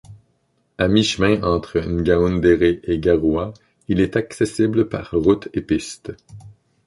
À 0.79 0.87
mi-chemin 0.87 1.43
entre 1.43 1.79
Ngaoundéré 1.79 2.79
et 2.85 2.97
Garoua, 2.97 3.53
il 3.87 3.99
est 4.01 4.15
accessible 4.15 4.89
par 4.89 5.11
route 5.11 5.47
et 5.53 5.61
piste. 5.61 6.13